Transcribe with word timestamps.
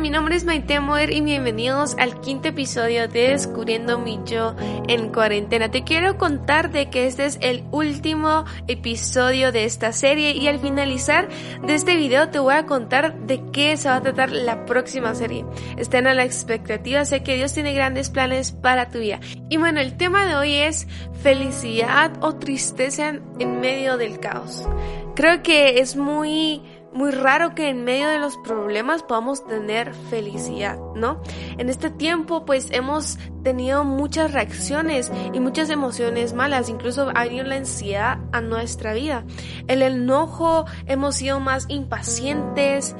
mi 0.00 0.08
nombre 0.08 0.34
es 0.34 0.44
Maite 0.44 0.80
Moer 0.80 1.12
y 1.12 1.20
bienvenidos 1.20 1.94
al 1.98 2.22
quinto 2.22 2.48
episodio 2.48 3.06
de 3.06 3.28
Descubriendo 3.28 3.98
mi 3.98 4.18
yo 4.24 4.54
en 4.88 5.12
cuarentena. 5.12 5.70
Te 5.70 5.84
quiero 5.84 6.16
contar 6.16 6.70
de 6.70 6.88
que 6.88 7.06
este 7.06 7.26
es 7.26 7.36
el 7.42 7.64
último 7.70 8.46
episodio 8.66 9.52
de 9.52 9.66
esta 9.66 9.92
serie 9.92 10.32
y 10.32 10.48
al 10.48 10.58
finalizar 10.58 11.28
de 11.62 11.74
este 11.74 11.96
video 11.96 12.30
te 12.30 12.38
voy 12.38 12.54
a 12.54 12.64
contar 12.64 13.14
de 13.26 13.42
qué 13.52 13.76
se 13.76 13.90
va 13.90 13.96
a 13.96 14.00
tratar 14.00 14.32
la 14.32 14.64
próxima 14.64 15.14
serie. 15.14 15.44
Estén 15.76 16.06
a 16.06 16.14
la 16.14 16.24
expectativa, 16.24 17.04
sé 17.04 17.22
que 17.22 17.36
Dios 17.36 17.52
tiene 17.52 17.74
grandes 17.74 18.08
planes 18.08 18.52
para 18.52 18.88
tu 18.88 19.00
vida. 19.00 19.20
Y 19.50 19.58
bueno, 19.58 19.80
el 19.80 19.98
tema 19.98 20.24
de 20.24 20.34
hoy 20.34 20.54
es 20.54 20.88
felicidad 21.22 22.12
o 22.22 22.36
tristeza 22.36 23.12
en 23.38 23.60
medio 23.60 23.98
del 23.98 24.18
caos. 24.18 24.66
Creo 25.14 25.42
que 25.42 25.80
es 25.80 25.96
muy 25.96 26.62
muy 26.92 27.10
raro 27.10 27.54
que 27.54 27.68
en 27.68 27.84
medio 27.84 28.08
de 28.08 28.18
los 28.18 28.36
problemas 28.38 29.02
podamos 29.02 29.46
tener 29.46 29.94
felicidad, 29.94 30.78
¿no? 30.94 31.20
En 31.58 31.68
este 31.68 31.90
tiempo 31.90 32.44
pues 32.44 32.68
hemos 32.70 33.18
tenido 33.42 33.84
muchas 33.84 34.32
reacciones 34.32 35.10
y 35.32 35.40
muchas 35.40 35.70
emociones 35.70 36.32
malas, 36.32 36.68
incluso 36.68 37.10
ha 37.14 37.24
venido 37.24 37.44
la 37.44 37.56
ansiedad 37.56 38.18
a 38.32 38.40
nuestra 38.40 38.92
vida. 38.92 39.24
El 39.68 39.82
enojo, 39.82 40.66
hemos 40.86 41.16
sido 41.16 41.40
más 41.40 41.66
impacientes 41.68 42.96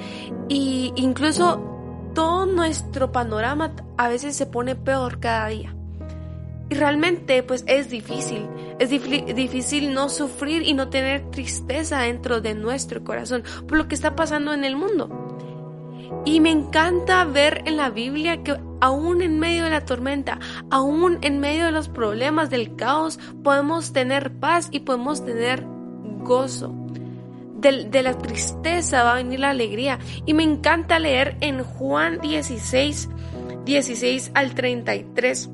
y 0.49 0.93
incluso 0.97 1.67
todo 2.15 2.47
nuestro 2.47 3.13
panorama 3.13 3.73
a 3.97 4.09
veces 4.09 4.37
se 4.37 4.47
pone 4.47 4.77
peor 4.77 5.21
cada 5.21 5.49
día. 5.49 5.75
Y 6.71 6.75
realmente 6.77 7.43
pues 7.43 7.65
es 7.67 7.91
difícil, 7.91 8.49
es 8.79 8.91
difícil 8.91 9.93
no 9.93 10.09
sufrir 10.09 10.63
y 10.63 10.73
no 10.73 10.89
tener 10.89 11.29
tristeza 11.31 12.03
dentro 12.03 12.41
de 12.41 12.55
nuestro 12.55 13.03
corazón 13.03 13.43
por 13.67 13.77
lo 13.77 13.89
que 13.89 13.97
está 13.97 14.15
pasando 14.15 14.53
en 14.53 14.65
el 14.65 14.77
mundo. 14.77 15.31
Y 16.25 16.41
me 16.41 16.51
encanta 16.51 17.25
ver 17.25 17.63
en 17.67 17.77
la 17.77 17.91
Biblia 17.91 18.45
que 18.45 18.57
aún 18.81 19.21
en 19.21 19.39
medio 19.39 19.65
de 19.65 19.71
la 19.71 19.85
tormenta, 19.85 20.39
aún 20.71 21.19
en 21.23 21.41
medio 21.41 21.67
de 21.67 21.73
los 21.73 21.89
problemas 21.89 22.51
del 22.51 22.77
caos, 22.77 23.19
podemos 23.43 23.93
tener 23.93 24.33
paz 24.33 24.69
y 24.71 24.81
podemos 24.81 25.25
tener 25.25 25.65
gozo. 26.23 26.75
De, 27.57 28.03
la 28.03 28.17
tristeza 28.17 29.03
va 29.03 29.13
a 29.13 29.17
venir 29.17 29.41
la 29.41 29.51
alegría. 29.51 29.99
Y 30.25 30.35
me 30.35 30.43
encanta 30.45 30.99
leer 30.99 31.37
en 31.41 31.63
Juan 31.63 32.21
16, 32.21 33.09
16 33.65 34.31
al 34.35 34.55
33 34.55 35.51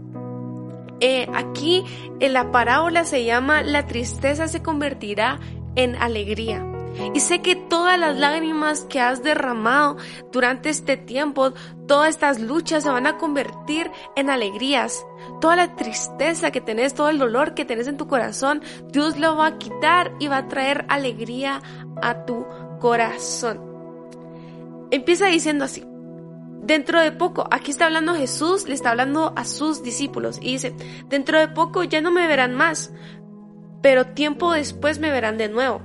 eh, 1.01 1.29
aquí 1.35 1.85
en 2.21 2.33
la 2.33 2.51
parábola 2.51 3.05
se 3.05 3.25
llama 3.25 3.63
La 3.63 3.87
tristeza 3.87 4.49
se 4.49 4.63
convertirá 4.63 5.41
en 5.75 5.97
alegría. 5.97 6.65
Y 7.15 7.21
sé 7.21 7.43
que 7.43 7.57
todas 7.57 7.99
las 7.99 8.17
lágrimas 8.17 8.85
que 8.85 9.01
has 9.01 9.23
derramado 9.23 9.97
durante 10.33 10.71
este 10.71 10.97
tiempo, 10.97 11.53
todas 11.87 12.09
estas 12.09 12.41
luchas 12.41 12.85
se 12.85 12.91
van 12.91 13.07
a 13.07 13.19
convertir 13.19 13.91
en 14.17 14.31
alegrías. 14.31 15.05
Toda 15.41 15.57
la 15.57 15.77
tristeza 15.77 16.51
que 16.51 16.61
tenés, 16.63 16.95
todo 16.95 17.11
el 17.11 17.19
dolor 17.19 17.55
que 17.55 17.65
tenés 17.65 17.87
en 17.87 17.99
tu 17.99 18.07
corazón, 18.07 18.63
Dios 18.93 19.19
lo 19.19 19.37
va 19.37 19.47
a 19.49 19.59
quitar 19.59 20.13
y 20.19 20.29
va 20.29 20.39
a 20.39 20.49
traer 20.49 20.87
alegría 20.89 21.61
a 22.01 22.25
tu 22.25 22.47
corazón. 22.81 23.61
Empieza 24.91 25.27
diciendo 25.27 25.65
así. 25.65 25.85
Dentro 26.67 27.01
de 27.01 27.13
poco, 27.13 27.47
aquí 27.53 27.71
está 27.71 27.87
hablando 27.87 28.17
Jesús, 28.17 28.67
le 28.67 28.75
está 28.75 28.91
hablando 28.91 29.33
a 29.37 29.45
sus 29.45 29.85
discípulos 29.85 30.41
y 30.43 30.53
dice, 30.53 30.75
dentro 31.09 31.39
de 31.39 31.47
poco 31.47 31.85
ya 31.85 32.01
no 32.01 32.11
me 32.11 32.27
verán 32.27 32.57
más, 32.57 32.93
pero 33.83 34.07
tiempo 34.07 34.53
después 34.53 34.99
me 34.99 35.13
verán 35.13 35.39
de 35.39 35.49
nuevo. 35.49 35.81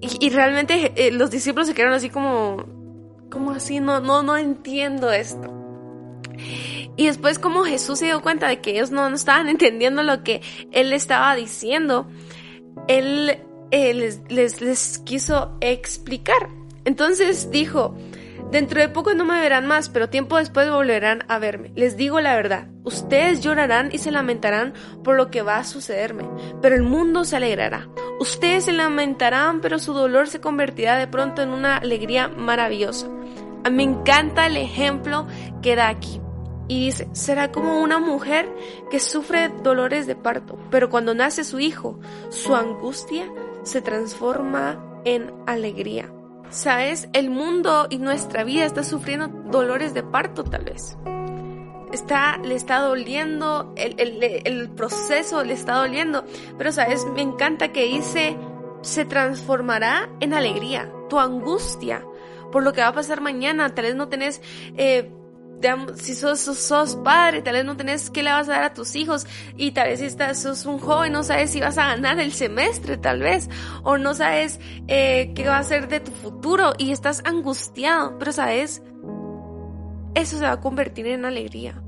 Y, 0.00 0.30
realmente 0.30 0.92
eh, 0.96 1.12
los 1.12 1.30
discípulos 1.30 1.68
se 1.68 1.74
quedaron 1.74 1.94
así 1.94 2.08
como, 2.08 2.64
como 3.30 3.50
así? 3.50 3.78
No, 3.78 4.00
no, 4.00 4.22
no 4.22 4.38
entiendo 4.38 5.12
esto. 5.12 5.52
Y 6.96 7.06
después 7.06 7.38
como 7.38 7.64
Jesús 7.64 7.98
se 7.98 8.06
dio 8.06 8.22
cuenta 8.22 8.48
de 8.48 8.62
que 8.62 8.70
ellos 8.70 8.90
no, 8.90 9.06
estaban 9.08 9.48
entendiendo 9.50 10.02
lo 10.02 10.24
que 10.24 10.40
él 10.70 10.94
estaba 10.94 11.36
diciendo, 11.36 12.08
él 12.88 13.38
eh, 13.70 14.18
les, 14.28 14.98
quiso 15.00 15.58
explicar. 15.60 16.48
Entonces 16.86 17.50
dijo, 17.50 17.94
Dentro 18.52 18.82
de 18.82 18.90
poco 18.90 19.14
no 19.14 19.24
me 19.24 19.40
verán 19.40 19.66
más, 19.66 19.88
pero 19.88 20.10
tiempo 20.10 20.36
después 20.36 20.70
volverán 20.70 21.24
a 21.26 21.38
verme. 21.38 21.72
Les 21.74 21.96
digo 21.96 22.20
la 22.20 22.36
verdad, 22.36 22.68
ustedes 22.84 23.40
llorarán 23.40 23.88
y 23.92 23.96
se 23.96 24.10
lamentarán 24.10 24.74
por 25.02 25.16
lo 25.16 25.30
que 25.30 25.40
va 25.40 25.56
a 25.56 25.64
sucederme, 25.64 26.28
pero 26.60 26.74
el 26.74 26.82
mundo 26.82 27.24
se 27.24 27.36
alegrará. 27.36 27.88
Ustedes 28.20 28.66
se 28.66 28.72
lamentarán, 28.72 29.62
pero 29.62 29.78
su 29.78 29.94
dolor 29.94 30.28
se 30.28 30.42
convertirá 30.42 30.98
de 30.98 31.06
pronto 31.06 31.40
en 31.40 31.48
una 31.48 31.78
alegría 31.78 32.28
maravillosa. 32.28 33.06
A 33.64 33.70
mí 33.70 33.76
me 33.76 33.84
encanta 33.84 34.44
el 34.44 34.58
ejemplo 34.58 35.26
que 35.62 35.74
da 35.74 35.88
aquí. 35.88 36.20
Y 36.68 36.84
dice, 36.84 37.08
será 37.12 37.52
como 37.52 37.80
una 37.80 38.00
mujer 38.00 38.54
que 38.90 39.00
sufre 39.00 39.48
dolores 39.62 40.06
de 40.06 40.14
parto, 40.14 40.58
pero 40.70 40.90
cuando 40.90 41.14
nace 41.14 41.44
su 41.44 41.58
hijo, 41.58 41.98
su 42.28 42.54
angustia 42.54 43.32
se 43.62 43.80
transforma 43.80 45.00
en 45.06 45.32
alegría. 45.46 46.12
Sabes, 46.52 47.08
el 47.14 47.30
mundo 47.30 47.86
y 47.88 47.98
nuestra 47.98 48.44
vida 48.44 48.66
está 48.66 48.84
sufriendo 48.84 49.28
dolores 49.50 49.94
de 49.94 50.02
parto 50.02 50.44
tal 50.44 50.64
vez. 50.64 50.98
Está, 51.92 52.38
le 52.38 52.54
está 52.54 52.78
doliendo, 52.80 53.72
el, 53.76 54.22
el 54.22 54.70
proceso 54.70 55.42
le 55.44 55.54
está 55.54 55.76
doliendo. 55.76 56.24
Pero 56.58 56.70
sabes, 56.70 57.06
me 57.06 57.22
encanta 57.22 57.72
que 57.72 57.84
dice, 57.84 58.36
se 58.82 59.06
transformará 59.06 60.10
en 60.20 60.34
alegría. 60.34 60.92
Tu 61.08 61.18
angustia 61.18 62.04
por 62.52 62.62
lo 62.62 62.72
que 62.72 62.82
va 62.82 62.88
a 62.88 62.92
pasar 62.92 63.20
mañana, 63.20 63.74
tal 63.74 63.86
vez 63.86 63.96
no 63.96 64.08
tenés 64.08 64.40
eh, 64.76 65.10
si 65.96 66.14
sos, 66.14 66.40
sos, 66.40 66.96
padre, 66.96 67.42
tal 67.42 67.54
vez 67.54 67.64
no 67.64 67.76
tenés 67.76 68.10
qué 68.10 68.22
le 68.22 68.30
vas 68.30 68.48
a 68.48 68.52
dar 68.52 68.64
a 68.64 68.74
tus 68.74 68.96
hijos 68.96 69.26
y 69.56 69.72
tal 69.72 69.88
vez 69.88 70.00
si 70.00 70.06
estás, 70.06 70.40
sos 70.40 70.66
un 70.66 70.78
joven, 70.78 71.12
no 71.12 71.22
sabes 71.22 71.50
si 71.50 71.60
vas 71.60 71.78
a 71.78 71.86
ganar 71.86 72.18
el 72.20 72.32
semestre 72.32 72.96
tal 72.96 73.20
vez 73.20 73.48
o 73.82 73.98
no 73.98 74.14
sabes 74.14 74.60
eh, 74.88 75.32
qué 75.34 75.46
va 75.46 75.58
a 75.58 75.64
ser 75.64 75.88
de 75.88 76.00
tu 76.00 76.12
futuro 76.12 76.72
y 76.78 76.92
estás 76.92 77.22
angustiado, 77.24 78.18
pero 78.18 78.32
sabes, 78.32 78.82
eso 80.14 80.38
se 80.38 80.44
va 80.44 80.52
a 80.52 80.60
convertir 80.60 81.06
en 81.06 81.24
alegría. 81.24 81.82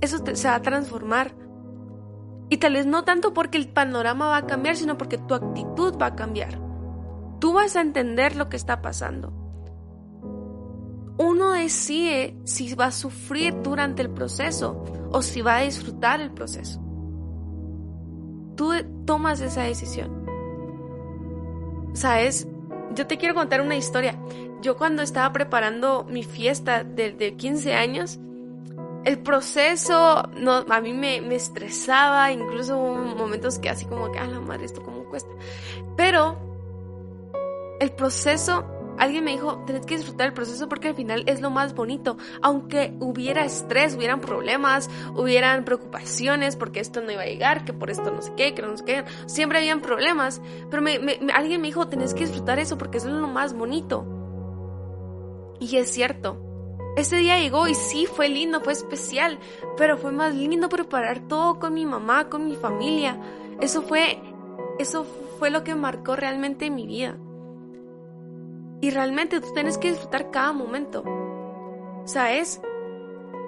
Eso 0.00 0.24
se 0.34 0.48
va 0.48 0.54
a 0.54 0.62
transformar. 0.62 1.34
Y 2.48 2.56
tal 2.56 2.72
vez 2.72 2.86
no 2.86 3.04
tanto 3.04 3.34
porque 3.34 3.58
el 3.58 3.68
panorama 3.68 4.28
va 4.28 4.38
a 4.38 4.46
cambiar, 4.46 4.76
sino 4.76 4.96
porque 4.96 5.18
tu 5.18 5.34
actitud 5.34 5.96
va 6.00 6.06
a 6.06 6.16
cambiar. 6.16 6.58
Tú 7.38 7.52
vas 7.52 7.76
a 7.76 7.80
entender 7.80 8.36
lo 8.36 8.48
que 8.48 8.56
está 8.56 8.80
pasando 8.80 9.39
uno 11.20 11.52
decide 11.52 12.34
si 12.44 12.74
va 12.74 12.86
a 12.86 12.90
sufrir 12.90 13.54
durante 13.60 14.00
el 14.00 14.08
proceso 14.08 14.82
o 15.12 15.20
si 15.20 15.42
va 15.42 15.58
a 15.58 15.60
disfrutar 15.60 16.18
el 16.18 16.30
proceso. 16.30 16.80
Tú 18.56 18.72
tomas 19.04 19.42
esa 19.42 19.64
decisión. 19.64 20.24
¿Sabes? 21.92 22.48
Yo 22.94 23.06
te 23.06 23.18
quiero 23.18 23.34
contar 23.34 23.60
una 23.60 23.76
historia. 23.76 24.18
Yo 24.62 24.78
cuando 24.78 25.02
estaba 25.02 25.30
preparando 25.30 26.06
mi 26.08 26.22
fiesta 26.22 26.84
de, 26.84 27.34
15 27.36 27.74
años, 27.74 28.18
el 29.04 29.18
proceso 29.18 29.96
a 29.96 30.80
mí 30.80 30.94
me, 30.94 31.20
me 31.20 31.34
estresaba, 31.34 32.32
incluso 32.32 32.78
hubo 32.78 32.96
momentos 32.96 33.58
que 33.58 33.68
así 33.68 33.84
como 33.84 34.10
que, 34.10 34.18
ah, 34.18 34.26
la 34.26 34.40
madre, 34.40 34.64
esto 34.64 34.82
cómo 34.82 35.04
cuesta. 35.04 35.30
Pero 35.98 36.38
el 37.78 37.92
proceso 37.92 38.79
Alguien 39.00 39.24
me 39.24 39.30
dijo, 39.30 39.64
tenés 39.64 39.86
que 39.86 39.96
disfrutar 39.96 40.26
el 40.26 40.34
proceso 40.34 40.68
porque 40.68 40.88
al 40.88 40.94
final 40.94 41.24
es 41.26 41.40
lo 41.40 41.48
más 41.48 41.74
bonito. 41.74 42.18
Aunque 42.42 42.94
hubiera 43.00 43.46
estrés, 43.46 43.96
hubieran 43.96 44.20
problemas, 44.20 44.90
hubieran 45.16 45.64
preocupaciones 45.64 46.54
porque 46.54 46.80
esto 46.80 47.00
no 47.00 47.10
iba 47.10 47.22
a 47.22 47.26
llegar, 47.26 47.64
que 47.64 47.72
por 47.72 47.90
esto 47.90 48.10
no 48.10 48.20
sé 48.20 48.34
qué, 48.36 48.52
que 48.52 48.60
no 48.60 48.76
sé 48.76 48.84
qué. 48.84 49.04
Siempre 49.24 49.56
habían 49.56 49.80
problemas. 49.80 50.42
Pero 50.70 50.84
alguien 51.32 51.62
me 51.62 51.68
dijo, 51.68 51.88
tenés 51.88 52.12
que 52.12 52.26
disfrutar 52.26 52.58
eso 52.58 52.76
porque 52.76 52.98
es 52.98 53.06
lo 53.06 53.26
más 53.26 53.54
bonito. 53.54 54.04
Y 55.60 55.78
es 55.78 55.90
cierto. 55.90 56.38
Ese 56.94 57.16
día 57.16 57.38
llegó 57.38 57.68
y 57.68 57.74
sí, 57.74 58.04
fue 58.04 58.28
lindo, 58.28 58.60
fue 58.60 58.74
especial, 58.74 59.38
pero 59.78 59.96
fue 59.96 60.12
más 60.12 60.34
lindo 60.34 60.68
preparar 60.68 61.20
todo 61.20 61.58
con 61.58 61.72
mi 61.72 61.86
mamá, 61.86 62.28
con 62.28 62.44
mi 62.44 62.54
familia. 62.54 63.18
Eso 63.62 63.80
fue, 63.80 64.20
eso 64.78 65.06
fue 65.38 65.48
lo 65.48 65.64
que 65.64 65.74
marcó 65.74 66.16
realmente 66.16 66.68
mi 66.68 66.86
vida. 66.86 67.16
Y 68.80 68.90
realmente 68.90 69.40
tú 69.40 69.52
tienes 69.52 69.78
que 69.78 69.90
disfrutar 69.90 70.30
cada 70.30 70.52
momento. 70.52 71.04
¿Sabes? 72.04 72.60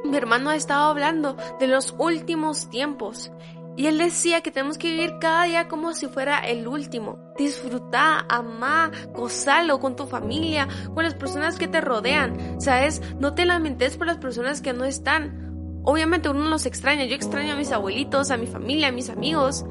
Mi 0.04 0.16
hermano 0.16 0.50
ha 0.50 0.56
estado 0.56 0.90
hablando 0.90 1.36
de 1.58 1.68
los 1.68 1.94
últimos 1.98 2.68
tiempos. 2.68 3.32
Y 3.74 3.86
él 3.86 3.96
decía 3.96 4.42
que 4.42 4.50
tenemos 4.50 4.76
que 4.76 4.90
vivir 4.90 5.14
cada 5.18 5.44
día 5.44 5.68
como 5.68 5.94
si 5.94 6.06
fuera 6.06 6.40
el 6.40 6.68
último. 6.68 7.18
Disfrutar, 7.38 8.26
amar, 8.28 8.90
gozarlo 9.14 9.80
con 9.80 9.96
tu 9.96 10.06
familia, 10.06 10.68
con 10.94 11.04
las 11.04 11.14
personas 11.14 11.58
que 11.58 11.68
te 11.68 11.80
rodean. 11.80 12.60
¿Sabes? 12.60 13.00
No 13.18 13.34
te 13.34 13.46
lamentes 13.46 13.96
por 13.96 14.06
las 14.06 14.18
personas 14.18 14.60
que 14.60 14.74
no 14.74 14.84
están. 14.84 15.80
Obviamente 15.84 16.28
uno 16.28 16.50
los 16.50 16.66
extraña. 16.66 17.06
Yo 17.06 17.16
extraño 17.16 17.54
a 17.54 17.56
mis 17.56 17.72
abuelitos, 17.72 18.30
a 18.30 18.36
mi 18.36 18.46
familia, 18.46 18.88
a 18.88 18.92
mis 18.92 19.08
amigos. 19.08 19.64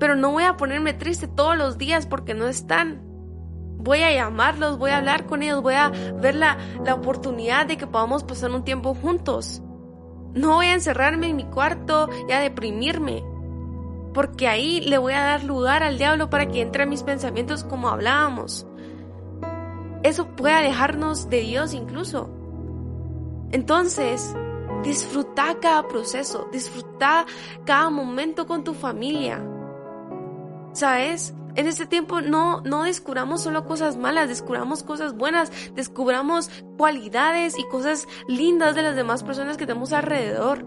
Pero 0.00 0.16
no 0.16 0.32
voy 0.32 0.44
a 0.44 0.56
ponerme 0.56 0.92
triste 0.92 1.28
todos 1.28 1.56
los 1.56 1.78
días 1.78 2.06
porque 2.06 2.34
no 2.34 2.48
están. 2.48 3.07
Voy 3.78 4.02
a 4.02 4.12
llamarlos, 4.12 4.76
voy 4.76 4.90
a 4.90 4.98
hablar 4.98 5.26
con 5.26 5.42
ellos, 5.42 5.62
voy 5.62 5.74
a 5.74 5.88
ver 5.88 6.34
la, 6.34 6.58
la 6.84 6.94
oportunidad 6.94 7.66
de 7.66 7.76
que 7.76 7.86
podamos 7.86 8.24
pasar 8.24 8.50
un 8.50 8.64
tiempo 8.64 8.94
juntos. 8.94 9.62
No 10.34 10.56
voy 10.56 10.66
a 10.66 10.74
encerrarme 10.74 11.28
en 11.28 11.36
mi 11.36 11.44
cuarto 11.44 12.08
y 12.28 12.32
a 12.32 12.40
deprimirme. 12.40 13.24
Porque 14.12 14.48
ahí 14.48 14.80
le 14.80 14.98
voy 14.98 15.12
a 15.12 15.22
dar 15.22 15.44
lugar 15.44 15.82
al 15.82 15.96
diablo 15.96 16.28
para 16.28 16.46
que 16.46 16.60
entre 16.60 16.82
a 16.82 16.86
mis 16.86 17.02
pensamientos 17.02 17.64
como 17.64 17.88
hablábamos. 17.88 18.66
Eso 20.02 20.28
puede 20.28 20.54
alejarnos 20.54 21.30
de 21.30 21.40
Dios 21.40 21.72
incluso. 21.72 22.30
Entonces, 23.50 24.34
disfruta 24.82 25.56
cada 25.60 25.86
proceso, 25.88 26.48
disfruta 26.52 27.26
cada 27.64 27.90
momento 27.90 28.46
con 28.46 28.64
tu 28.64 28.74
familia. 28.74 29.42
¿Sabes? 30.72 31.34
En 31.58 31.66
este 31.66 31.86
tiempo 31.86 32.20
no, 32.20 32.60
no 32.60 32.84
descubramos 32.84 33.42
solo 33.42 33.66
cosas 33.66 33.96
malas, 33.96 34.28
descubramos 34.28 34.84
cosas 34.84 35.16
buenas, 35.16 35.50
descubramos 35.74 36.50
cualidades 36.76 37.58
y 37.58 37.66
cosas 37.66 38.06
lindas 38.28 38.76
de 38.76 38.82
las 38.82 38.94
demás 38.94 39.24
personas 39.24 39.56
que 39.56 39.66
tenemos 39.66 39.92
alrededor, 39.92 40.64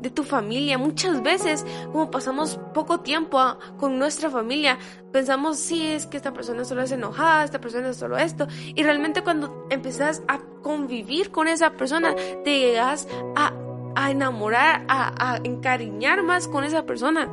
de 0.00 0.10
tu 0.10 0.24
familia. 0.24 0.76
Muchas 0.76 1.22
veces, 1.22 1.64
como 1.92 2.10
pasamos 2.10 2.58
poco 2.74 2.98
tiempo 2.98 3.38
con 3.76 3.96
nuestra 3.96 4.28
familia, 4.28 4.76
pensamos, 5.12 5.56
sí, 5.56 5.86
es 5.86 6.06
que 6.06 6.16
esta 6.16 6.32
persona 6.32 6.64
solo 6.64 6.82
es 6.82 6.90
enojada, 6.90 7.44
esta 7.44 7.60
persona 7.60 7.90
es 7.90 7.96
solo 7.96 8.18
esto. 8.18 8.48
Y 8.74 8.82
realmente 8.82 9.22
cuando 9.22 9.68
empezás 9.70 10.24
a 10.26 10.40
convivir 10.64 11.30
con 11.30 11.46
esa 11.46 11.74
persona, 11.74 12.16
te 12.42 12.58
llegas 12.58 13.06
a, 13.36 13.52
a 13.94 14.10
enamorar, 14.10 14.84
a, 14.88 15.34
a 15.34 15.36
encariñar 15.44 16.24
más 16.24 16.48
con 16.48 16.64
esa 16.64 16.86
persona 16.86 17.30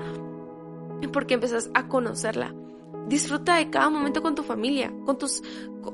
porque 1.11 1.33
empezás 1.33 1.71
a 1.73 1.87
conocerla. 1.87 2.53
Disfruta 3.07 3.57
de 3.57 3.69
cada 3.69 3.89
momento 3.89 4.21
con 4.21 4.35
tu 4.35 4.43
familia, 4.43 4.91
con 5.05 5.17
tus... 5.17 5.43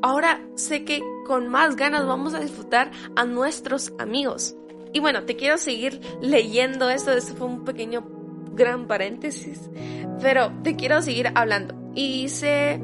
Ahora 0.02 0.42
sé 0.56 0.86
que 0.86 1.02
con 1.26 1.48
más 1.48 1.76
ganas 1.76 2.08
vamos 2.08 2.34
a 2.34 2.40
disfrutar 2.40 2.92
a 3.16 3.26
nuestros 3.26 3.94
amigos. 4.00 4.56
Y 4.94 5.00
bueno, 5.00 5.24
te 5.24 5.36
quiero 5.36 5.58
seguir 5.58 6.02
leyendo 6.22 6.90
esto, 6.90 7.12
esto 7.12 7.36
fue 7.36 7.48
un 7.48 7.64
pequeño 7.64 8.04
gran 8.54 8.88
paréntesis, 8.88 9.70
pero 10.22 10.52
te 10.64 10.76
quiero 10.76 11.02
seguir 11.02 11.32
hablando. 11.36 11.76
Y 11.96 12.24
dice... 12.24 12.82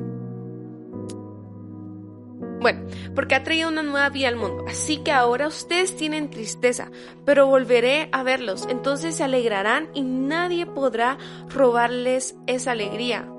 Bueno, 2.59 2.87
porque 3.13 3.35
ha 3.35 3.43
traído 3.43 3.69
una 3.69 3.83
nueva 3.83 4.09
vida 4.09 4.29
al 4.29 4.35
mundo. 4.35 4.65
Así 4.67 4.97
que 4.97 5.11
ahora 5.11 5.47
ustedes 5.47 5.95
tienen 5.95 6.29
tristeza, 6.29 6.91
pero 7.23 7.45
volveré 7.45 8.09
a 8.11 8.23
verlos. 8.23 8.67
Entonces 8.69 9.15
se 9.15 9.23
alegrarán 9.23 9.89
y 9.93 10.01
nadie 10.01 10.65
podrá 10.65 11.17
robarles 11.49 12.35
esa 12.47 12.71
alegría. 12.71 13.31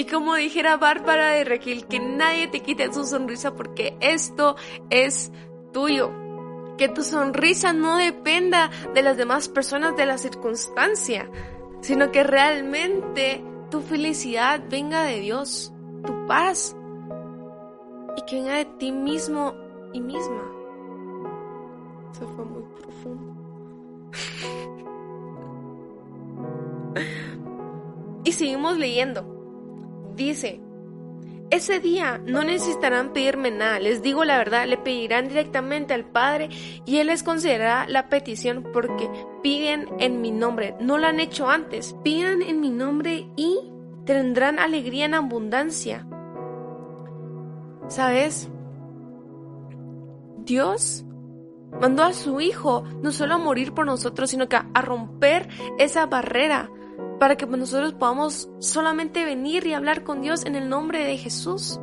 Y 0.00 0.06
como 0.06 0.34
dijera 0.34 0.78
Bárbara 0.78 1.32
de 1.32 1.44
Regil, 1.44 1.86
que 1.86 2.00
nadie 2.00 2.48
te 2.48 2.60
quite 2.60 2.90
su 2.90 3.04
sonrisa 3.04 3.54
porque 3.54 3.98
esto 4.00 4.56
es 4.88 5.30
tuyo. 5.74 6.10
Que 6.78 6.88
tu 6.88 7.02
sonrisa 7.02 7.74
no 7.74 7.98
dependa 7.98 8.70
de 8.94 9.02
las 9.02 9.18
demás 9.18 9.50
personas, 9.50 9.94
de 9.98 10.06
la 10.06 10.16
circunstancia, 10.16 11.30
sino 11.82 12.10
que 12.12 12.24
realmente 12.24 13.44
tu 13.70 13.82
felicidad 13.82 14.62
venga 14.70 15.02
de 15.02 15.20
Dios, 15.20 15.70
tu 16.06 16.26
paz, 16.26 16.74
y 18.16 18.22
que 18.22 18.36
venga 18.36 18.54
de 18.54 18.64
ti 18.64 18.92
mismo 18.92 19.54
y 19.92 20.00
misma. 20.00 20.50
Eso 22.10 22.26
fue 22.26 22.46
muy 22.46 22.62
profundo. 22.62 23.34
y 28.24 28.32
seguimos 28.32 28.78
leyendo. 28.78 29.39
Dice, 30.20 30.60
ese 31.48 31.80
día 31.80 32.20
no 32.26 32.44
necesitarán 32.44 33.14
pedirme 33.14 33.50
nada, 33.50 33.78
les 33.78 34.02
digo 34.02 34.22
la 34.26 34.36
verdad, 34.36 34.66
le 34.66 34.76
pedirán 34.76 35.28
directamente 35.28 35.94
al 35.94 36.04
Padre 36.04 36.50
y 36.84 36.98
Él 36.98 37.06
les 37.06 37.22
concederá 37.22 37.86
la 37.88 38.10
petición 38.10 38.68
porque 38.70 39.08
piden 39.42 39.88
en 39.98 40.20
mi 40.20 40.30
nombre. 40.30 40.76
No 40.78 40.98
lo 40.98 41.06
han 41.06 41.20
hecho 41.20 41.48
antes, 41.48 41.96
pidan 42.04 42.42
en 42.42 42.60
mi 42.60 42.68
nombre 42.68 43.30
y 43.34 43.60
tendrán 44.04 44.58
alegría 44.58 45.06
en 45.06 45.14
abundancia. 45.14 46.06
¿Sabes? 47.88 48.50
Dios 50.44 51.06
mandó 51.80 52.02
a 52.02 52.12
su 52.12 52.42
Hijo 52.42 52.84
no 53.00 53.10
solo 53.10 53.36
a 53.36 53.38
morir 53.38 53.72
por 53.72 53.86
nosotros, 53.86 54.28
sino 54.28 54.50
que 54.50 54.56
a 54.56 54.82
romper 54.82 55.48
esa 55.78 56.04
barrera 56.04 56.70
para 57.20 57.36
que 57.36 57.44
nosotros 57.44 57.92
podamos 57.92 58.48
solamente 58.60 59.26
venir 59.26 59.66
y 59.66 59.74
hablar 59.74 60.04
con 60.04 60.22
Dios 60.22 60.46
en 60.46 60.56
el 60.56 60.70
nombre 60.70 61.04
de 61.04 61.18
Jesús. 61.18 61.78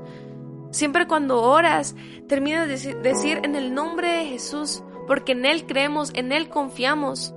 Siempre 0.71 1.05
cuando 1.05 1.43
oras, 1.43 1.95
termina 2.27 2.65
de 2.65 2.95
decir, 2.95 3.41
en 3.43 3.55
el 3.55 3.75
nombre 3.75 4.11
de 4.11 4.25
Jesús, 4.25 4.83
porque 5.05 5.33
en 5.33 5.45
Él 5.45 5.67
creemos, 5.67 6.11
en 6.15 6.31
Él 6.31 6.49
confiamos. 6.49 7.35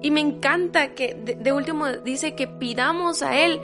Y 0.00 0.12
me 0.12 0.20
encanta 0.20 0.94
que 0.94 1.14
de, 1.14 1.52
último 1.52 1.88
dice 1.88 2.36
que 2.36 2.46
pidamos 2.46 3.20
a 3.22 3.36
Él 3.36 3.60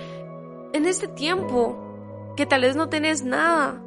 en 0.72 0.84
este 0.86 1.06
tiempo, 1.06 2.34
que 2.36 2.44
tal 2.44 2.62
vez 2.62 2.74
no 2.74 2.88
tenés 2.88 3.22
nada. 3.22 3.80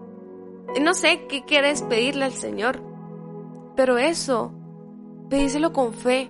No 0.81 0.93
sé 0.93 1.27
qué 1.27 1.43
quieres 1.43 1.81
pedirle 1.81 2.23
al 2.23 2.33
Señor, 2.33 2.81
pero 3.75 3.97
eso, 3.97 4.53
pedíselo 5.29 5.73
con 5.73 5.93
fe, 5.93 6.29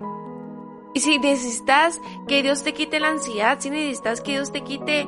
y 0.94 1.00
si 1.02 1.20
necesitas 1.20 2.02
que 2.28 2.42
Dios 2.42 2.64
te 2.64 2.74
quite 2.74 3.00
la 3.00 3.10
ansiedad, 3.10 3.60
si 3.60 3.70
necesitas 3.70 4.22
que 4.22 4.32
Dios 4.32 4.52
te 4.52 4.62
quite 4.62 5.08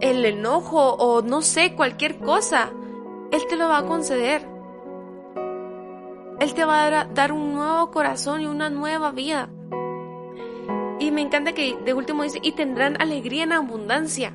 el 0.00 0.24
enojo 0.24 0.94
o 0.94 1.22
no 1.22 1.42
sé, 1.42 1.74
cualquier 1.74 2.18
cosa, 2.18 2.70
Él 3.30 3.42
te 3.48 3.56
lo 3.56 3.68
va 3.68 3.78
a 3.78 3.86
conceder. 3.86 4.48
Él 6.40 6.54
te 6.54 6.64
va 6.64 6.86
a 6.86 7.04
dar 7.04 7.32
un 7.32 7.54
nuevo 7.54 7.90
corazón 7.90 8.40
y 8.40 8.46
una 8.46 8.68
nueva 8.70 9.12
vida. 9.12 9.48
Y 10.98 11.10
me 11.10 11.20
encanta 11.20 11.52
que 11.52 11.76
de 11.76 11.94
último 11.94 12.22
dice, 12.22 12.40
y 12.42 12.52
tendrán 12.52 13.00
alegría 13.00 13.44
en 13.44 13.52
abundancia. 13.52 14.34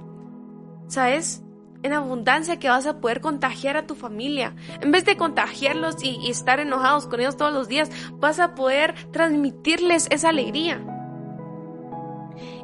¿Sabes? 0.87 1.43
En 1.87 1.93
abundancia 1.93 2.59
que 2.59 2.67
vas 2.67 2.85
a 2.85 2.99
poder 2.99 3.21
contagiar 3.21 3.77
a 3.77 3.87
tu 3.87 3.95
familia. 3.95 4.53
En 4.81 4.91
vez 4.91 5.05
de 5.05 5.15
contagiarlos 5.15 6.03
y, 6.03 6.29
estar 6.29 6.59
enojados 6.59 7.07
con 7.07 7.21
ellos 7.21 7.37
todos 7.37 7.53
los 7.53 7.69
días, 7.69 7.89
vas 8.15 8.41
a 8.41 8.55
poder 8.55 8.93
transmitirles 9.13 10.07
esa 10.11 10.27
alegría. 10.27 10.81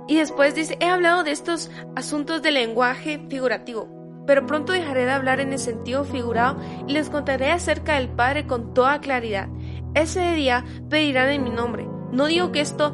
Y 0.10 0.18
después 0.18 0.56
dice, 0.56 0.78
he 0.82 0.90
hablado 0.90 1.24
de 1.24 1.32
estos 1.32 1.72
asuntos 1.96 2.42
de 2.42 2.52
lenguaje 2.52 3.26
figurativo, 3.30 3.88
pero 4.28 4.46
pronto 4.46 4.74
dejaré 4.74 5.06
de 5.06 5.12
hablar 5.12 5.40
en 5.40 5.54
el 5.54 5.60
sentido 5.60 6.04
figurado 6.04 6.58
y 6.86 6.92
les 6.92 7.10
contaré 7.10 7.50
acerca 7.50 7.96
del 7.96 8.10
Padre 8.10 8.46
con 8.46 8.74
toda 8.74 9.00
claridad. 9.00 9.48
Ese 9.94 10.34
día 10.34 10.66
pedirán 10.90 11.30
en 11.30 11.46
mi 11.46 11.50
nombre. 11.50 11.88
No 12.12 12.26
digo 12.26 12.52
que 12.52 12.60
esto, 12.60 12.94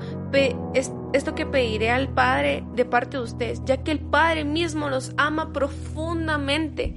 esto 1.13 1.35
que 1.35 1.45
pediré 1.45 1.89
al 1.91 2.09
Padre 2.09 2.63
de 2.73 2.85
parte 2.85 3.17
de 3.17 3.23
ustedes, 3.23 3.61
ya 3.65 3.77
que 3.83 3.91
el 3.91 3.99
Padre 3.99 4.43
mismo 4.45 4.89
los 4.89 5.13
ama 5.17 5.51
profundamente, 5.53 6.95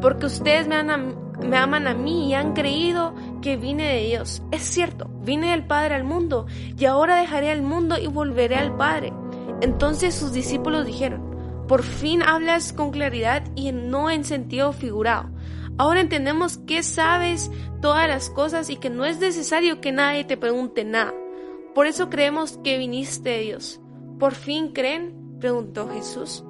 porque 0.00 0.26
ustedes 0.26 0.66
me, 0.68 0.82
me 0.82 1.56
aman 1.56 1.86
a 1.86 1.94
mí 1.94 2.30
y 2.30 2.34
han 2.34 2.52
creído 2.52 3.14
que 3.42 3.56
vine 3.56 3.92
de 3.94 4.06
Dios. 4.06 4.42
Es 4.50 4.62
cierto, 4.62 5.10
vine 5.22 5.50
del 5.50 5.66
Padre 5.66 5.94
al 5.94 6.04
mundo 6.04 6.46
y 6.78 6.84
ahora 6.84 7.20
dejaré 7.20 7.50
al 7.50 7.62
mundo 7.62 7.96
y 7.98 8.06
volveré 8.06 8.56
al 8.56 8.76
Padre. 8.76 9.12
Entonces 9.60 10.14
sus 10.14 10.32
discípulos 10.32 10.86
dijeron, 10.86 11.30
por 11.68 11.82
fin 11.82 12.22
hablas 12.22 12.72
con 12.72 12.90
claridad 12.90 13.44
y 13.54 13.72
no 13.72 14.10
en 14.10 14.24
sentido 14.24 14.72
figurado. 14.72 15.30
Ahora 15.78 16.00
entendemos 16.00 16.58
que 16.58 16.82
sabes 16.82 17.50
todas 17.80 18.08
las 18.08 18.28
cosas 18.28 18.70
y 18.70 18.76
que 18.76 18.90
no 18.90 19.04
es 19.04 19.18
necesario 19.18 19.80
que 19.80 19.92
nadie 19.92 20.24
te 20.24 20.36
pregunte 20.36 20.84
nada. 20.84 21.14
Por 21.80 21.86
eso 21.86 22.10
creemos 22.10 22.58
que 22.62 22.76
viniste 22.76 23.38
Dios. 23.38 23.80
¿Por 24.18 24.34
fin 24.34 24.72
creen? 24.74 25.38
preguntó 25.40 25.88
Jesús. 25.88 26.44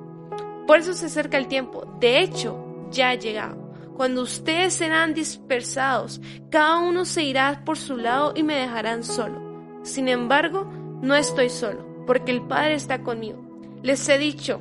Por 0.66 0.80
eso 0.80 0.92
se 0.92 1.06
acerca 1.06 1.38
el 1.38 1.46
tiempo. 1.46 1.86
De 2.00 2.18
hecho, 2.18 2.88
ya 2.90 3.10
ha 3.10 3.14
llegado. 3.14 3.72
Cuando 3.96 4.22
ustedes 4.22 4.72
serán 4.74 5.14
dispersados, 5.14 6.20
cada 6.50 6.78
uno 6.78 7.04
se 7.04 7.22
irá 7.22 7.62
por 7.64 7.78
su 7.78 7.96
lado 7.96 8.32
y 8.34 8.42
me 8.42 8.56
dejarán 8.56 9.04
solo. 9.04 9.40
Sin 9.84 10.08
embargo, 10.08 10.68
no 11.00 11.14
estoy 11.14 11.48
solo, 11.48 11.86
porque 12.08 12.32
el 12.32 12.42
Padre 12.42 12.74
está 12.74 13.04
conmigo. 13.04 13.38
Les 13.84 14.08
he 14.08 14.18
dicho, 14.18 14.60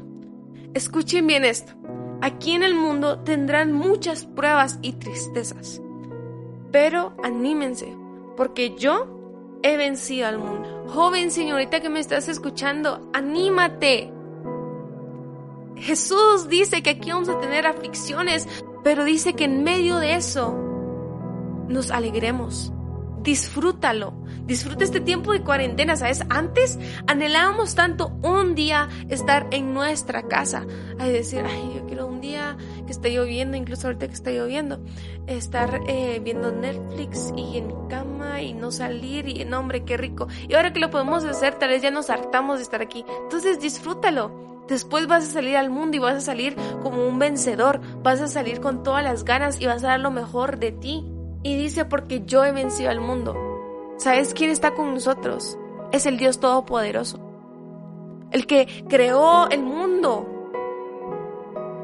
escuchen 0.75 1.25
bien 1.25 1.45
esto, 1.45 1.73
aquí 2.21 2.51
en 2.51 2.61
el 2.61 2.75
mundo 2.75 3.21
tendrán 3.21 3.73
muchas 3.73 4.27
pruebas 4.27 4.77
y 4.83 4.93
tristezas, 4.93 5.81
pero 6.71 7.15
anímense, 7.23 7.97
porque 8.37 8.75
yo 8.77 9.18
he 9.63 9.77
vencido 9.77 10.27
al 10.27 10.37
mundo. 10.37 10.85
Joven 10.87 11.31
señorita 11.31 11.81
que 11.81 11.89
me 11.89 11.99
estás 11.99 12.27
escuchando, 12.27 13.09
anímate. 13.13 14.11
Jesús 15.75 16.49
dice 16.49 16.81
que 16.81 16.91
aquí 16.91 17.11
vamos 17.11 17.29
a 17.29 17.39
tener 17.39 17.65
aflicciones, 17.65 18.47
pero 18.83 19.03
dice 19.03 19.33
que 19.33 19.45
en 19.45 19.63
medio 19.63 19.97
de 19.97 20.15
eso 20.15 20.53
nos 21.67 21.91
alegremos. 21.91 22.73
disfrútalo. 23.21 24.13
Disfruta 24.49 24.83
este 24.83 24.99
tiempo 24.99 25.31
de 25.31 25.43
cuarentena, 25.43 25.95
¿sabes? 25.95 26.23
Antes 26.27 26.79
anhelábamos 27.05 27.75
tanto 27.75 28.07
un 28.23 28.55
día 28.55 28.89
estar 29.07 29.45
en 29.51 29.75
nuestra 29.75 30.23
casa. 30.23 30.65
Ay, 30.97 31.11
decir, 31.11 31.43
ay, 31.47 31.73
yo 31.75 31.85
quiero 31.85 32.07
un 32.07 32.19
día 32.19 32.57
que 32.87 32.91
esté 32.91 33.11
lloviendo, 33.11 33.57
incluso 33.57 33.85
ahorita 33.85 34.07
que 34.07 34.15
está 34.15 34.31
lloviendo, 34.31 34.83
estar 35.27 35.81
eh, 35.87 36.19
viendo 36.23 36.51
Netflix 36.51 37.31
y 37.37 37.59
en 37.59 37.67
mi 37.67 37.75
cama 37.89 38.41
y 38.41 38.55
no 38.55 38.71
salir 38.71 39.27
y 39.29 39.45
no, 39.45 39.59
hombre, 39.59 39.85
qué 39.85 39.97
rico. 39.97 40.27
Y 40.47 40.55
ahora 40.55 40.73
que 40.73 40.79
lo 40.79 40.89
podemos 40.89 41.25
hacer, 41.25 41.53
tal 41.53 41.69
vez 41.69 41.83
ya 41.83 41.91
nos 41.91 42.09
hartamos 42.09 42.57
de 42.57 42.63
estar 42.63 42.81
aquí. 42.81 43.05
Entonces 43.21 43.59
disfrútalo. 43.59 44.65
Después 44.67 45.05
vas 45.05 45.25
a 45.25 45.31
salir 45.31 45.57
al 45.57 45.69
mundo 45.69 45.95
y 45.97 45.99
vas 45.99 46.15
a 46.15 46.21
salir 46.21 46.55
como 46.81 47.07
un 47.07 47.19
vencedor, 47.19 47.81
vas 48.01 48.19
a 48.19 48.27
salir 48.27 48.61
con 48.61 48.81
todas 48.81 49.03
las 49.03 49.25
ganas 49.25 49.61
y 49.61 49.67
vas 49.67 49.83
a 49.83 49.89
dar 49.89 49.99
lo 49.99 50.09
mejor 50.09 50.57
de 50.57 50.71
ti. 50.71 51.05
Y 51.43 51.55
dice, 51.55 51.85
porque 51.85 52.23
yo 52.25 52.43
he 52.43 52.51
vencido 52.51 52.89
al 52.89 52.99
mundo. 52.99 53.48
¿Sabes 53.99 54.33
quién 54.33 54.49
está 54.49 54.73
con 54.75 54.93
nosotros? 54.93 55.57
Es 55.91 56.05
el 56.05 56.17
Dios 56.17 56.39
Todopoderoso. 56.39 57.19
El 58.31 58.47
que 58.47 58.85
creó 58.87 59.49
el 59.49 59.61
mundo. 59.61 60.25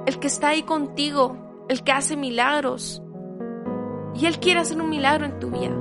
El 0.05 0.17
que 0.19 0.27
está 0.27 0.49
ahí 0.49 0.63
contigo. 0.63 1.35
El 1.67 1.83
que 1.83 1.91
hace 1.91 2.15
milagros. 2.15 3.03
Y 4.13 4.27
Él 4.27 4.39
quiere 4.39 4.61
hacer 4.61 4.81
un 4.81 4.89
milagro 4.89 5.25
en 5.25 5.39
tu 5.39 5.51
vida. 5.51 5.75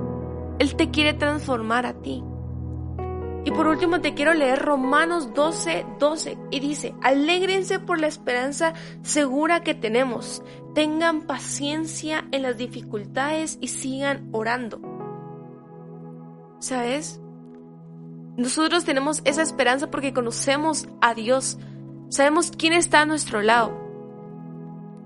Él 0.59 0.75
te 0.75 0.91
quiere 0.91 1.13
transformar 1.13 1.87
a 1.87 2.03
ti. 2.03 2.25
Y 3.45 3.53
por 3.53 3.69
último 3.69 4.01
te 4.01 4.15
quiero 4.15 4.35
leer 4.35 4.59
Romanos 4.59 5.35
12, 5.35 5.87
12 6.01 6.39
y 6.51 6.59
dice, 6.59 6.95
alégrense 7.01 7.79
por 7.79 8.01
la 8.01 8.09
esperanza 8.09 8.73
segura 9.03 9.61
que 9.61 9.75
tenemos, 9.75 10.43
tengan 10.75 11.23
paciencia 11.23 12.27
en 12.33 12.43
las 12.43 12.57
dificultades 12.57 13.59
y 13.61 13.69
sigan 13.69 14.31
orando. 14.33 14.94
¿Sabes? 16.65 17.21
Nosotros 18.39 18.87
tenemos 18.87 19.21
esa 19.27 19.43
esperanza 19.43 19.91
porque 19.91 20.15
conocemos 20.15 20.89
a 21.03 21.13
Dios, 21.13 21.59
sabemos 22.09 22.53
quién 22.57 22.73
está 22.73 23.03
a 23.03 23.05
nuestro 23.05 23.43
lado 23.43 23.79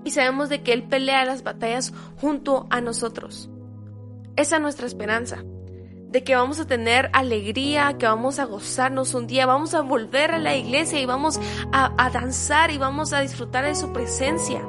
y 0.05 0.11
sabemos 0.11 0.47
de 0.47 0.63
que 0.63 0.71
Él 0.71 0.83
pelea 0.83 1.25
las 1.25 1.43
batallas 1.43 1.93
junto 2.15 2.65
a 2.69 2.79
nosotros. 2.79 3.49
Esa 4.37 4.55
es 4.55 4.61
nuestra 4.61 4.87
esperanza 4.87 5.43
de 6.07 6.23
que 6.23 6.33
vamos 6.33 6.61
a 6.61 6.65
tener 6.65 7.09
alegría, 7.11 7.97
que 7.97 8.05
vamos 8.05 8.39
a 8.39 8.45
gozarnos 8.45 9.13
un 9.13 9.27
día, 9.27 9.45
vamos 9.45 9.73
a 9.73 9.81
volver 9.81 10.31
a 10.31 10.39
la 10.39 10.55
iglesia 10.55 11.01
y 11.01 11.05
vamos 11.05 11.41
a, 11.73 12.09
danzar 12.09 12.71
y 12.71 12.77
vamos 12.77 13.11
a 13.11 13.19
disfrutar 13.19 13.65
de 13.65 13.75
su 13.75 13.91
presencia. 13.91 14.61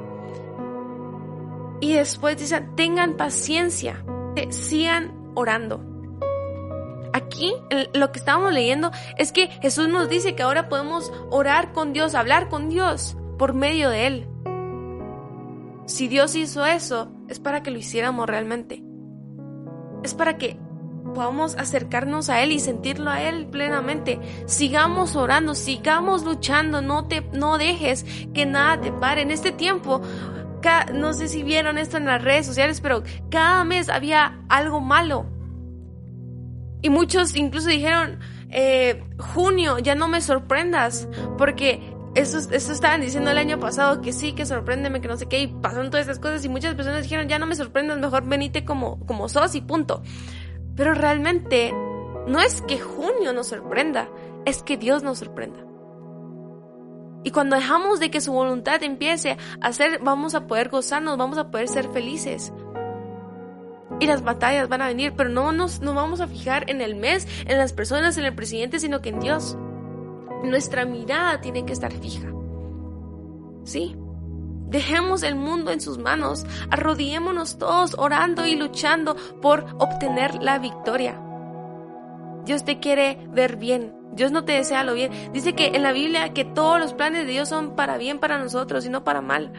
Y 1.80 1.92
después 1.92 2.36
dicen, 2.36 2.74
tengan 2.74 3.16
paciencia, 3.16 4.04
sigan 4.50 5.30
orando. 5.36 5.89
Aquí 7.40 7.54
lo 7.94 8.12
que 8.12 8.18
estábamos 8.18 8.52
leyendo 8.52 8.90
es 9.16 9.32
que 9.32 9.46
Jesús 9.62 9.88
nos 9.88 10.10
dice 10.10 10.34
que 10.34 10.42
ahora 10.42 10.68
podemos 10.68 11.10
orar 11.30 11.72
con 11.72 11.94
Dios, 11.94 12.14
hablar 12.14 12.50
con 12.50 12.68
Dios 12.68 13.16
por 13.38 13.54
medio 13.54 13.88
de 13.88 14.06
Él. 14.06 14.28
Si 15.86 16.06
Dios 16.06 16.34
hizo 16.34 16.66
eso, 16.66 17.10
es 17.28 17.40
para 17.40 17.62
que 17.62 17.70
lo 17.70 17.78
hiciéramos 17.78 18.28
realmente. 18.28 18.84
Es 20.02 20.12
para 20.12 20.36
que 20.36 20.58
podamos 21.14 21.56
acercarnos 21.56 22.28
a 22.28 22.42
Él 22.42 22.52
y 22.52 22.60
sentirlo 22.60 23.10
a 23.10 23.22
Él 23.22 23.46
plenamente. 23.46 24.20
Sigamos 24.44 25.16
orando, 25.16 25.54
sigamos 25.54 26.24
luchando, 26.24 26.82
no, 26.82 27.08
te, 27.08 27.22
no 27.32 27.56
dejes 27.56 28.04
que 28.34 28.44
nada 28.44 28.82
te 28.82 28.92
pare. 28.92 29.22
En 29.22 29.30
este 29.30 29.50
tiempo, 29.50 30.02
no 30.92 31.14
sé 31.14 31.28
si 31.28 31.42
vieron 31.42 31.78
esto 31.78 31.96
en 31.96 32.04
las 32.04 32.22
redes 32.22 32.44
sociales, 32.44 32.82
pero 32.82 33.02
cada 33.30 33.64
mes 33.64 33.88
había 33.88 34.42
algo 34.50 34.82
malo. 34.82 35.39
Y 36.82 36.90
muchos 36.90 37.36
incluso 37.36 37.68
dijeron, 37.68 38.20
eh, 38.50 39.04
junio, 39.18 39.78
ya 39.78 39.94
no 39.94 40.08
me 40.08 40.20
sorprendas, 40.20 41.08
porque 41.38 41.80
eso, 42.14 42.38
eso 42.38 42.72
estaban 42.72 43.00
diciendo 43.00 43.30
el 43.30 43.38
año 43.38 43.60
pasado, 43.60 44.00
que 44.00 44.12
sí, 44.12 44.32
que 44.32 44.46
sorpréndeme, 44.46 45.00
que 45.00 45.08
no 45.08 45.16
sé 45.16 45.26
qué, 45.26 45.40
y 45.40 45.46
pasaron 45.46 45.90
todas 45.90 46.06
esas 46.06 46.18
cosas, 46.18 46.44
y 46.44 46.48
muchas 46.48 46.74
personas 46.74 47.02
dijeron, 47.02 47.28
ya 47.28 47.38
no 47.38 47.46
me 47.46 47.54
sorprendas, 47.54 47.98
mejor 47.98 48.26
venite 48.26 48.64
como, 48.64 48.98
como 49.06 49.28
sos 49.28 49.54
y 49.54 49.60
punto. 49.60 50.02
Pero 50.74 50.94
realmente 50.94 51.72
no 52.26 52.40
es 52.40 52.62
que 52.62 52.78
junio 52.78 53.32
nos 53.32 53.48
sorprenda, 53.48 54.08
es 54.44 54.62
que 54.62 54.76
Dios 54.76 55.02
nos 55.02 55.18
sorprenda. 55.18 55.60
Y 57.22 57.32
cuando 57.32 57.56
dejamos 57.56 58.00
de 58.00 58.10
que 58.10 58.20
su 58.20 58.32
voluntad 58.32 58.82
empiece 58.82 59.36
a 59.60 59.66
hacer, 59.66 60.00
vamos 60.02 60.34
a 60.34 60.46
poder 60.46 60.70
gozarnos, 60.70 61.18
vamos 61.18 61.36
a 61.36 61.50
poder 61.50 61.68
ser 61.68 61.90
felices. 61.90 62.52
Y 64.00 64.06
las 64.06 64.22
batallas 64.22 64.68
van 64.68 64.82
a 64.82 64.88
venir, 64.88 65.12
pero 65.16 65.28
no 65.28 65.52
nos 65.52 65.80
no 65.80 65.94
vamos 65.94 66.20
a 66.20 66.26
fijar 66.26 66.68
en 66.70 66.80
el 66.80 66.96
mes, 66.96 67.28
en 67.46 67.58
las 67.58 67.72
personas, 67.72 68.16
en 68.16 68.24
el 68.24 68.34
presidente, 68.34 68.80
sino 68.80 69.00
que 69.00 69.10
en 69.10 69.20
Dios. 69.20 69.56
Nuestra 70.42 70.86
mirada 70.86 71.40
tiene 71.40 71.66
que 71.66 71.74
estar 71.74 71.92
fija. 71.92 72.32
¿Sí? 73.64 73.94
Dejemos 74.70 75.22
el 75.22 75.34
mundo 75.34 75.70
en 75.72 75.80
sus 75.80 75.98
manos, 75.98 76.46
arrodillémonos 76.70 77.58
todos 77.58 77.94
orando 77.98 78.46
y 78.46 78.54
luchando 78.54 79.16
por 79.42 79.66
obtener 79.78 80.42
la 80.42 80.58
victoria. 80.58 81.20
Dios 82.44 82.64
te 82.64 82.78
quiere 82.78 83.18
ver 83.32 83.56
bien, 83.56 83.94
Dios 84.12 84.32
no 84.32 84.44
te 84.44 84.52
desea 84.52 84.84
lo 84.84 84.94
bien. 84.94 85.12
Dice 85.32 85.54
que 85.54 85.68
en 85.68 85.82
la 85.82 85.92
Biblia 85.92 86.32
que 86.32 86.44
todos 86.44 86.80
los 86.80 86.94
planes 86.94 87.26
de 87.26 87.32
Dios 87.32 87.48
son 87.48 87.74
para 87.76 87.98
bien 87.98 88.18
para 88.18 88.38
nosotros 88.38 88.86
y 88.86 88.90
no 88.90 89.04
para 89.04 89.20
mal. 89.20 89.52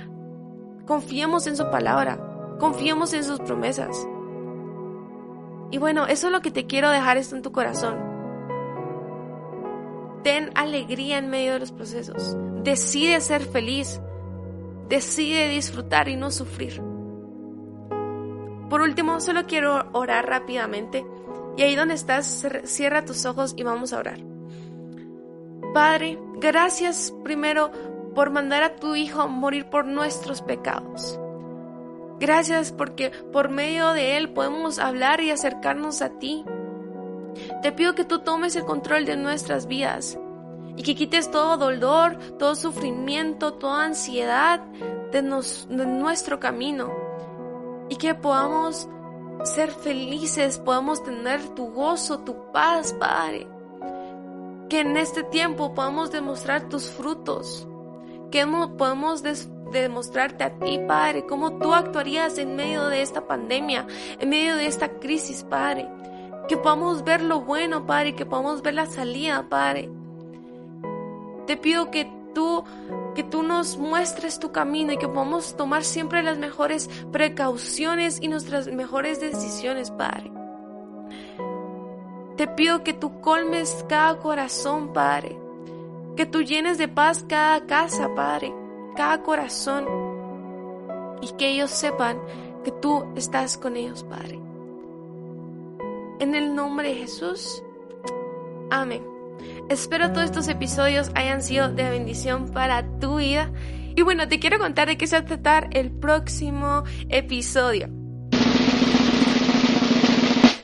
Confiemos 0.86 1.46
en 1.46 1.58
su 1.58 1.70
palabra, 1.70 2.18
confiemos 2.58 3.14
en 3.14 3.24
sus 3.24 3.40
promesas. 3.40 4.08
Y 5.72 5.78
bueno, 5.78 6.06
eso 6.06 6.28
es 6.28 6.34
lo 6.34 6.42
que 6.42 6.52
te 6.52 6.68
quiero 6.68 6.90
dejar 6.90 7.18
en 7.18 7.42
tu 7.42 7.52
corazón. 7.54 7.98
Ten 10.24 10.52
alegría 10.54 11.18
en 11.18 11.30
medio 11.30 11.54
de 11.54 11.60
los 11.60 11.72
procesos. 11.72 12.36
Decide 12.64 13.22
ser 13.22 13.42
feliz. 13.42 14.02
Decide 14.90 15.48
disfrutar 15.48 16.10
y 16.10 16.18
no 16.18 16.30
sufrir. 16.30 16.82
Por 18.70 18.82
último, 18.82 19.20
solo 19.22 19.48
quiero 19.48 19.90
orar 19.94 20.28
rápidamente. 20.28 21.06
Y 21.58 21.64
ahí 21.64 21.76
donde 21.76 21.96
estás, 21.96 22.46
cierra 22.66 23.06
tus 23.06 23.26
ojos 23.26 23.54
y 23.58 23.64
vamos 23.64 23.94
a 23.94 24.00
orar. 24.00 24.20
Padre, 25.74 26.20
gracias 26.36 27.14
primero 27.24 27.72
por 28.14 28.30
mandar 28.30 28.64
a 28.64 28.76
tu 28.76 28.96
Hijo 28.96 29.30
morir 29.30 29.70
por 29.70 29.86
nuestros 29.86 30.42
pecados. 30.42 31.21
Gracias 32.22 32.72
porque 32.72 33.10
por 33.10 33.50
medio 33.50 33.94
de 33.94 34.16
Él 34.16 34.32
podemos 34.32 34.78
hablar 34.78 35.22
y 35.22 35.32
acercarnos 35.32 36.04
a 36.04 36.20
ti. 36.20 36.46
Te 37.64 37.72
pido 37.72 37.96
que 37.96 38.06
tú 38.06 38.20
tomes 38.20 38.56
el 38.56 38.64
control 38.64 39.06
de 39.06 39.18
nuestras 39.18 39.66
vidas 39.66 40.20
y 40.78 40.84
que 40.84 40.94
quites 40.94 41.32
todo 41.32 41.58
dolor, 41.58 42.20
todo 42.38 42.54
sufrimiento, 42.56 43.56
toda 43.56 43.86
ansiedad 43.86 44.60
de, 45.12 45.24
nuestro 45.24 46.40
camino 46.40 46.94
y 47.90 47.96
que 47.96 48.14
podamos 48.14 48.88
ser 49.44 49.72
felices, 49.72 50.60
podamos 50.60 51.04
tener 51.04 51.42
tu 51.56 51.72
gozo, 51.72 52.20
tu 52.20 52.52
paz, 52.52 52.94
Padre. 52.94 53.48
Que 54.70 54.82
en 54.82 54.96
este 54.96 55.24
tiempo 55.24 55.74
podamos 55.74 56.12
demostrar 56.12 56.70
tus 56.70 56.88
frutos, 56.88 57.68
que 58.30 58.46
podemos 59.72 60.12
demostrarte 60.12 60.44
a 60.44 60.60
ti, 60.60 60.80
Padre, 60.88 61.26
cómo 61.26 61.58
tú 61.58 61.74
actuarías 61.74 62.38
en 62.38 62.56
medio 62.56 62.88
de 62.88 63.02
esta 63.02 63.26
pandemia, 63.28 63.88
en 64.20 64.30
medio 64.30 64.56
de 64.56 64.68
esta 64.68 64.90
crisis, 65.00 65.44
Padre. 65.44 65.88
Que 66.48 66.58
podamos 66.58 67.04
ver 67.04 67.22
lo 67.22 67.42
bueno, 67.42 67.86
Padre, 67.86 68.16
que 68.16 68.26
podamos 68.26 68.62
ver 68.62 68.74
la 68.74 68.86
salida, 68.86 69.48
Padre. 69.50 69.90
Te 71.48 71.58
pido 71.58 71.90
que 71.92 72.12
tú 72.34 72.64
que 73.16 73.24
tú 73.24 73.44
nos 73.44 73.78
muestres 73.78 74.40
tu 74.40 74.54
camino 74.54 74.94
y 74.94 74.98
que 74.98 75.10
podamos 75.10 75.58
tomar 75.58 75.84
siempre 75.84 76.24
las 76.24 76.38
mejores 76.38 76.90
precauciones 77.12 78.22
y 78.22 78.30
nuestras 78.30 78.68
mejores 78.68 79.20
decisiones, 79.20 79.92
Padre. 79.92 80.32
Te 82.38 82.48
pido 82.48 82.86
que 82.86 82.94
tú 82.94 83.20
colmes 83.20 83.86
cada 83.90 84.18
corazón, 84.18 84.94
Padre. 84.94 85.38
Que 86.16 86.26
tú 86.26 86.42
llenes 86.42 86.78
de 86.78 86.88
paz 86.88 87.26
cada 87.28 87.66
casa, 87.66 88.10
Padre, 88.16 88.54
cada 88.96 89.22
corazón. 89.24 89.86
Y 91.22 91.34
que 91.38 91.50
ellos 91.50 91.70
sepan 91.70 92.20
que 92.64 92.72
tú 92.72 93.06
estás 93.16 93.58
con 93.58 93.78
ellos, 93.78 94.04
Padre. 94.04 94.40
En 96.20 96.36
el 96.36 96.56
nombre 96.56 96.90
de 96.90 96.96
Jesús. 96.96 97.64
Amén. 98.70 99.04
Espero 99.70 100.12
todos 100.12 100.26
estos 100.26 100.48
episodios 100.48 101.12
hayan 101.16 101.42
sido 101.42 101.70
de 101.70 101.90
bendición 101.90 102.52
para 102.52 103.00
tu 103.00 103.18
vida. 103.18 103.52
Y 103.96 104.02
bueno, 104.04 104.28
te 104.28 104.40
quiero 104.40 104.60
contar 104.60 104.88
de 104.88 104.98
qué 104.98 105.08
se 105.08 105.18
va 105.18 105.22
a 105.22 105.26
tratar 105.26 105.70
el 105.72 105.92
próximo 105.92 106.84
episodio. 107.10 107.90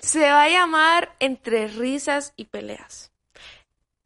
Se 0.01 0.21
va 0.21 0.43
a 0.43 0.49
llamar 0.49 1.15
Entre 1.19 1.67
risas 1.67 2.33
y 2.37 2.45
peleas. 2.45 3.11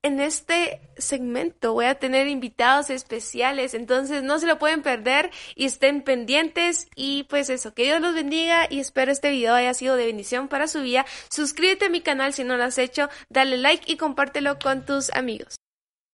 En 0.03 0.19
este 0.19 0.81
segmento 0.97 1.73
voy 1.73 1.85
a 1.85 1.95
tener 1.95 2.27
invitados 2.27 2.89
especiales, 2.89 3.73
entonces 3.73 4.23
no 4.23 4.39
se 4.39 4.47
lo 4.47 4.57
pueden 4.57 4.81
perder 4.81 5.29
y 5.55 5.65
estén 5.65 6.01
pendientes 6.01 6.87
y 6.95 7.23
pues 7.23 7.49
eso, 7.49 7.73
que 7.73 7.83
Dios 7.83 8.01
los 8.01 8.15
bendiga 8.15 8.67
y 8.69 8.79
espero 8.79 9.11
este 9.11 9.31
video 9.31 9.53
haya 9.53 9.73
sido 9.73 9.95
de 9.95 10.07
bendición 10.07 10.47
para 10.47 10.67
su 10.67 10.81
vida. 10.81 11.05
Suscríbete 11.29 11.85
a 11.85 11.89
mi 11.89 12.01
canal 12.01 12.33
si 12.33 12.43
no 12.43 12.57
lo 12.57 12.63
has 12.63 12.77
hecho, 12.77 13.09
dale 13.29 13.57
like 13.57 13.91
y 13.91 13.97
compártelo 13.97 14.57
con 14.59 14.85
tus 14.85 15.11
amigos. 15.13 15.60